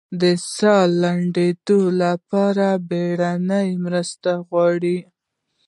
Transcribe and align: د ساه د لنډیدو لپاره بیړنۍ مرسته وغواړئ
د 0.21 0.23
ساه 0.55 0.83
د 0.89 0.95
لنډیدو 1.01 1.79
لپاره 2.03 2.67
بیړنۍ 2.89 3.69
مرسته 3.85 4.29
وغواړئ 4.39 4.97